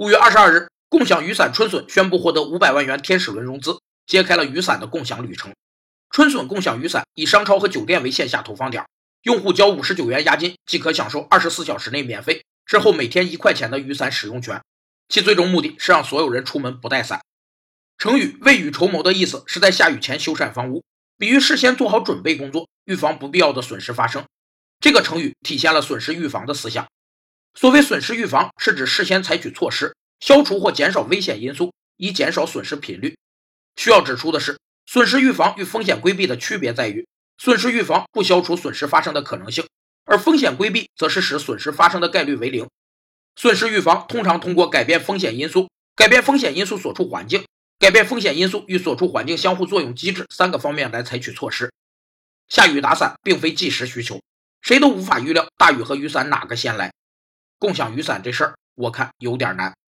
[0.00, 5.52] 五月二十二日，共享雨伞春笋宣布获得五百万元天使轮融资，揭开了雨伞的共享旅程。
[6.08, 8.82] 春笋共享雨伞以商超和酒店为线下投放点，
[9.24, 14.62] 用户交五十九元押金即可享受二十四小时内免费，之后每天一块钱的雨伞使用权。
[15.10, 17.20] 其最终目的是让所有人出门不带伞。
[17.98, 20.82] 成语“未雨绸缪”的意思是在下雨前修缮房屋，
[21.18, 24.24] 比喻事先做好准备工作，预防不必要的损失发生。
[24.80, 26.88] 这个成语体现了损失预防的思想。
[27.54, 33.16] 所谓损失预防，是指事先采取措施，消除或减少危险因素，以减少损失频率。
[33.76, 37.06] 需要指出的是，损失预防与风险规避的区别在于，
[37.38, 39.66] 损失预防不消除损失发生的可能性，
[40.04, 42.68] 而风险规避则是使损失发生的概率为零。
[43.36, 47.44] 损失预防通常通过改变风险因素、改变风险因素所处环境、
[47.78, 51.72] 改变风险因素与所处环境相互作用机制三个方面来采取措施。
[52.48, 54.20] 下雨打伞并非即时需求，
[54.60, 56.92] 谁都无法预料大雨和雨伞哪个先来。
[57.60, 59.80] 共享雨伞这事儿，我看有点难。